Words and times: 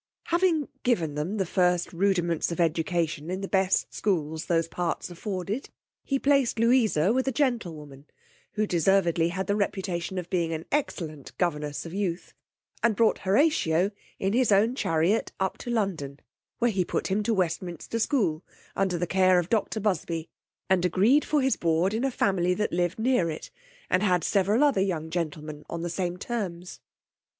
Having 0.33 0.69
given 0.81 1.13
them 1.13 1.37
the 1.37 1.45
first 1.45 1.93
rudiments 1.93 2.51
of 2.51 2.59
education 2.59 3.29
in 3.29 3.41
the 3.41 3.47
best 3.47 3.93
schools 3.93 4.47
those 4.47 4.67
parts 4.67 5.11
afforded, 5.11 5.69
he 6.03 6.17
placed 6.17 6.57
Louisa 6.57 7.13
with 7.13 7.27
a 7.27 7.31
gentlewoman, 7.31 8.07
who 8.53 8.65
deservedly 8.65 9.29
had 9.29 9.45
the 9.45 9.55
reputation 9.55 10.17
of 10.17 10.27
being 10.31 10.53
an 10.53 10.65
excellent 10.71 11.37
governess 11.37 11.85
of 11.85 11.93
youth, 11.93 12.33
and 12.81 12.95
brought 12.95 13.19
Horatio 13.19 13.91
in 14.17 14.33
his 14.33 14.51
own 14.51 14.73
chariot 14.73 15.33
up 15.39 15.59
to 15.59 15.69
London, 15.69 16.19
where 16.57 16.71
he 16.71 16.83
put 16.83 17.11
him 17.11 17.21
to 17.21 17.33
Westminster 17.35 17.99
School, 17.99 18.43
under 18.75 18.97
the 18.97 19.05
care 19.05 19.37
of 19.37 19.49
doctor 19.49 19.79
Busby, 19.79 20.29
and 20.67 20.83
agreed 20.83 21.23
for 21.23 21.41
his 21.43 21.57
board 21.57 21.93
in 21.93 22.03
a 22.03 22.09
family 22.09 22.55
that 22.55 22.73
lived 22.73 22.97
near 22.97 23.29
it, 23.29 23.51
and 23.87 24.01
had 24.01 24.23
several 24.23 24.63
other 24.63 24.81
young 24.81 25.11
gentlemen 25.11 25.63
on 25.69 25.83
the 25.83 25.91
same 25.91 26.17
terms. 26.17 26.79